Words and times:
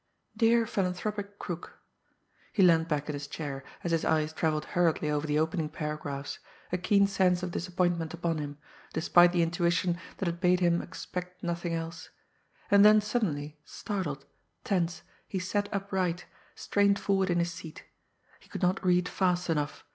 "Dear 0.35 0.65
Philanthropic 0.65 1.37
Crook" 1.37 1.77
he 2.53 2.63
leaned 2.63 2.87
back 2.87 3.07
in 3.07 3.13
his 3.13 3.27
chair, 3.27 3.63
as 3.83 3.91
his 3.91 4.03
eyes 4.03 4.33
travelled 4.33 4.65
hurriedly 4.73 5.11
over 5.11 5.27
the 5.27 5.37
opening 5.37 5.69
paragraphs, 5.69 6.39
a 6.71 6.79
keen 6.79 7.05
sense 7.05 7.43
of 7.43 7.51
disappointment 7.51 8.11
upon 8.11 8.39
him, 8.39 8.57
despite 8.93 9.31
the 9.31 9.43
intuition 9.43 9.99
that 10.17 10.25
had 10.25 10.41
bade 10.41 10.59
him 10.59 10.81
expect 10.81 11.43
nothing 11.43 11.75
else 11.75 12.09
and 12.71 12.83
then 12.83 12.99
suddenly, 12.99 13.59
startled, 13.63 14.25
tense, 14.63 15.03
he 15.27 15.37
sat 15.37 15.69
upright, 15.71 16.25
strained 16.55 16.97
forward 16.97 17.29
in 17.29 17.37
his 17.37 17.51
seat. 17.53 17.83
He 18.39 18.49
could 18.49 18.63
not 18.63 18.83
read 18.83 19.07
fast 19.07 19.51
enough. 19.51 19.85